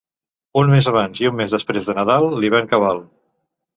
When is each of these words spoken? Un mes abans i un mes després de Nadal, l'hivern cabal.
Un 0.61 0.71
mes 0.75 0.87
abans 0.93 1.21
i 1.25 1.29
un 1.31 1.37
mes 1.41 1.53
després 1.57 1.91
de 1.91 1.97
Nadal, 1.99 2.29
l'hivern 2.41 2.71
cabal. 2.73 3.05